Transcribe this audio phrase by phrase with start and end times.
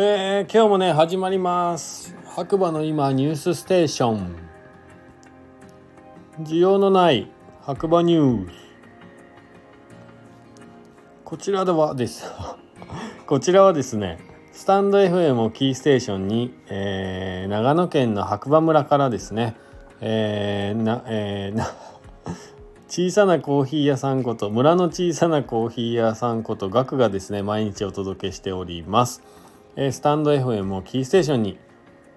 [0.00, 2.14] えー、今日もね始まります。
[2.24, 4.36] 白馬の今ニュースステーション。
[6.42, 7.28] 需要のない
[7.62, 8.52] 白馬ニュース。
[11.24, 12.30] こちらではです。
[13.26, 14.20] こちらはですね
[14.52, 19.56] スタンド FM をキーステーションに、えー、長野県の白馬村からですね、
[20.00, 21.72] えー、な、えー、な
[22.86, 29.24] 小さなコーヒー屋さんこと村の小さなコーヒー屋さんことガクがですね毎日お届けしております、
[29.92, 31.56] スタンド FM をキーステーションに、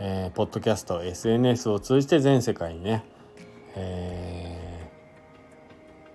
[0.00, 3.04] えー、ポッドキャスト SNS を通じて全世界にね、
[3.76, 4.90] え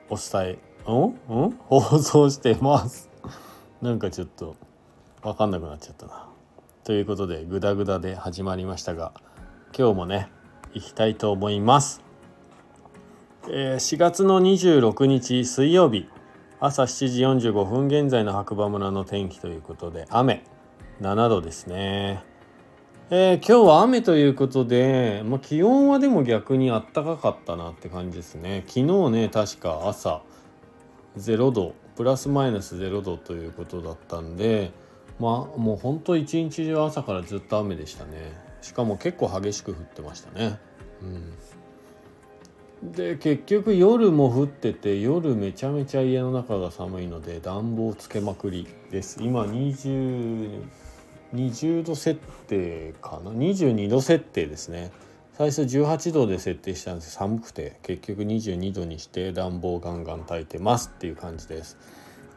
[0.09, 3.09] ー、お伝えんん 放送してます。
[3.81, 4.57] なんかちょっと
[5.23, 6.27] 分かんなくなっちゃったな。
[6.83, 9.13] ということでグダグダで始まりましたが
[9.77, 10.29] 今日もね
[10.73, 12.01] 行きたいと思います。
[13.47, 16.09] えー、4月の26日水曜日
[16.59, 20.43] 朝7時45分現在の白馬村の天気ということで雨。
[21.01, 22.21] 7度ですね、
[23.09, 28.65] えー、今日は雨ということで、まあ、気温はでも逆にあったかかったなって感じですね。
[28.67, 30.21] 昨日ね確か朝
[31.17, 34.71] 0度プラスマイナス0度ということだったんで
[35.19, 38.37] まあもうほんと一日中朝からずっと雨でしたね。
[38.61, 40.59] しかも結構激しく降ってましたね。
[41.01, 41.05] う
[42.87, 42.91] ん。
[42.91, 49.23] で結局夜も降ってて夜めちゃめちゃ家の中が寒いので暖房つけまくりです。
[49.23, 50.88] 今20
[51.33, 54.91] 20度設定かな？22度設定ですね。
[55.33, 57.11] 最初18度で設定したんです。
[57.11, 57.77] 寒くて。
[57.83, 61.77] 結局22度にして暖房ガンガン焚いてますっていう感じです。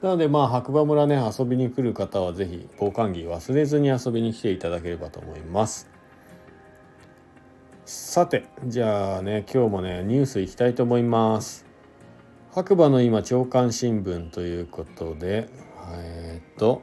[0.03, 5.89] なのでまあ白馬村ね遊びに来る方は是非防寒着忘れずに遊びに来ていただければと思います。
[7.85, 11.67] さてじゃあね今日もねニュースいきたいと思います。
[12.53, 15.49] 白馬の今朝刊新聞ということで
[15.93, 16.83] えー、っと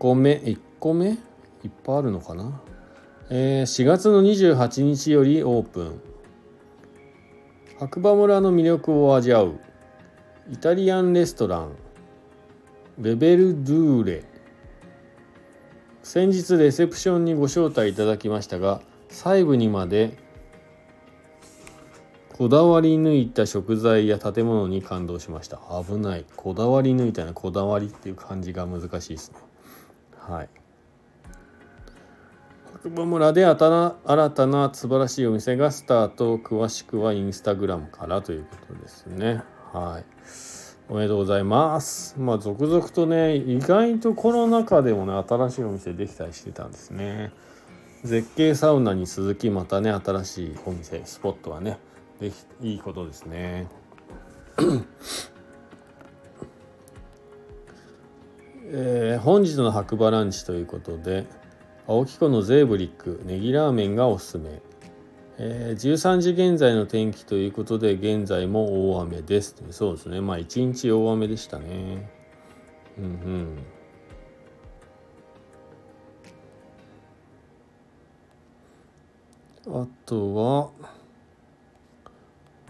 [0.00, 1.10] 個目1個目？
[1.10, 1.18] いっ
[1.84, 2.62] ぱいあるのかな？
[3.28, 6.00] えー、4月の28日よりオープン。
[7.78, 9.60] 白馬村の魅力を味わう。
[10.50, 11.72] イタリアンレストラン。
[12.96, 14.24] ベベルドゥーレ。
[16.02, 20.16] 先日レセプションにご招待いただきましたが細部にまで
[22.32, 25.60] こだわり抜いた食材や建物に感動しました。
[25.86, 26.24] 危ない。
[26.36, 29.38] こだわり抜いたなこだわりっていう感じが難しいですね。
[30.30, 30.48] はい。
[32.72, 39.42] 白馬村で新たな素晴らしいお店がスタート詳しくはインスタグラムからということですね。
[39.72, 40.04] はい。
[40.88, 42.18] おめでとうございます。
[42.18, 47.32] まあ続々とね意外とコロナ禍でもね新しいお店できたりしてたんですね。
[48.04, 51.78] 絶景サウナに続きまたね新しいお店スポットはね
[52.18, 53.68] できいいことですね。
[58.72, 61.26] えー、本日の白馬ランチということで
[61.88, 64.62] 青木湖のゼーブリックネギラーメンがおすすめ、
[65.38, 69.56] えー、13時現在の天気ということで現在も大雨です。
[69.70, 70.20] そうですね。
[70.20, 72.08] まあ一日大雨でしたね。
[72.96, 73.04] うん
[79.66, 79.82] うん。
[79.82, 80.70] あとは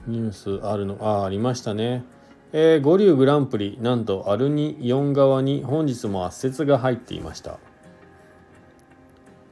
[0.06, 2.05] ニュースあるのあありましたね。
[2.53, 7.59] えー、五竜グランプリなんとアルニ4側に本日も圧雪が入っていました。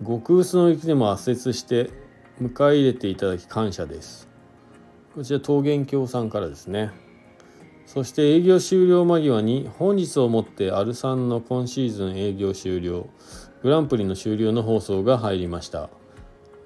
[0.04, 1.90] 極薄の雪でも圧雪して
[2.40, 4.28] 迎え入れていただき感謝です。
[5.14, 6.90] こちら桃源郷さんからですね。
[7.86, 13.08] そして営業終了間際に本日をもってアルさんの今シーズン営業終了
[13.62, 15.88] グランプリの終了の放送が入りました。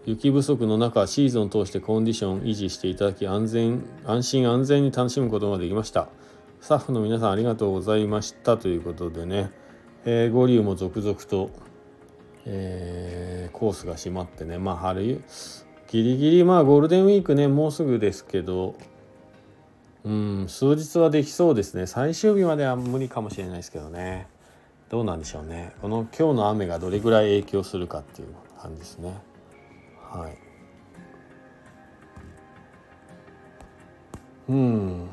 [0.04, 6.09] 雪不足の中シーズンを通してコンディション維持していただき安全安心安全に楽しむことができました。
[6.62, 9.50] スタッフの皆さんありがとうございましたということでね、
[10.05, 11.50] えー、ゴリュウも続々と、
[12.47, 14.59] えー、コースが閉まってね。
[14.59, 15.25] まあ春
[15.89, 18.77] ギリギリまあゴールデンウィークねもうすぐですけど。
[20.05, 21.86] うん数日はできそうですね。
[21.86, 24.28] 最終日までは無理かもしれないですけどね。
[24.89, 25.72] どうなんでしょうね。
[25.83, 28.28] この今日の雨がどれぐらい影響するかっていう
[28.60, 29.21] 感じですね。
[30.13, 30.39] はい。
[34.48, 35.09] うん。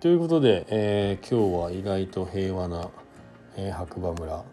[0.00, 2.88] ということで、えー、今日は意外と平和な、
[3.56, 4.44] えー、白馬村。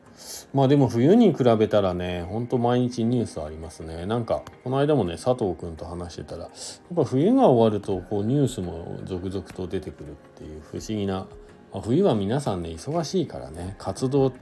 [0.56, 4.08] まあでも冬に比べたらねほんと毎日ニュースありますね。
[4.08, 6.52] なんかこの間もね佐藤君と話してたらやっ
[6.96, 11.28] ぱ冬が終わるとこうニュースも続々と出てくるっていう不思議な、
[11.72, 14.34] まあ、冬は皆さんね忙しいからね活動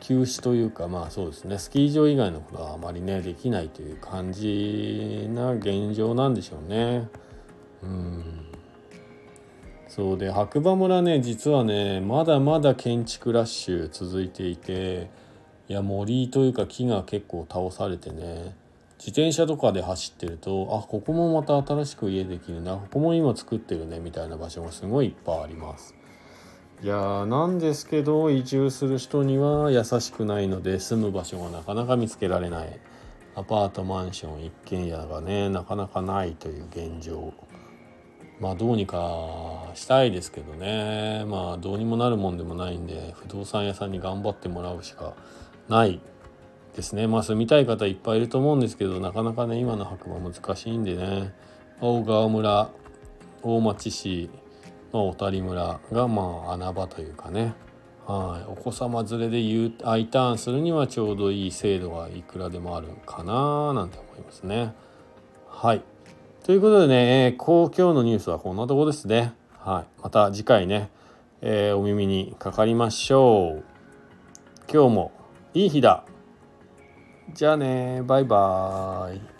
[0.00, 7.08] 休止というかまあそうですねスキー場以外のことはあまりねできないという感じな現状なんでしょうね。
[7.84, 8.52] うん。
[9.94, 15.10] そうで白馬村ね実はねまだまだ建築ラッシュ続いていて
[15.68, 18.56] いや森というか木が結構倒されてね
[18.96, 25.94] 自転車とかで走ってるとあここもまた新しく家できるなここも今作ってるねみたいな場所がすごいいっぱいあります。
[26.82, 32.80] いやーなんですけど移住する人には優しくないので住む場所がなかなか見つけられない。
[33.34, 37.34] アパートマンション一軒家がねなかなかないという現状。
[38.42, 41.24] まあどうにかしたいですけどね。
[41.28, 45.14] まあどうにもなるもんでもないんで不動産屋さんに頑張ってもらうしか
[45.68, 46.00] ない
[46.74, 47.06] ですね。
[47.06, 51.32] まあ住みたい方いっぱいいると思うんですけどなかなかね今の白馬難しいんでね。
[51.80, 52.70] 大川村
[53.44, 54.28] 大町市
[54.92, 57.54] の小谷村がまあ穴場というかね。
[58.08, 58.50] はい。
[58.50, 64.74] お子様連れで U ターンするにはちょうどいい制度がいくらでもあるかななんて思いますね。
[65.46, 65.84] はい。
[66.44, 69.32] ということでね、えー、今日のニュースはこんなとこですね。
[69.60, 70.90] はい、また次回ね、
[71.40, 73.64] えー、お耳にかかりましょう。
[74.68, 75.12] 今日も
[75.54, 76.04] いい日だ。
[77.32, 79.31] じゃあねバイバーイ。